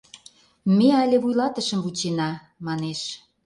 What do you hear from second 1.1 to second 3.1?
вуйлатышым вучена, манеш.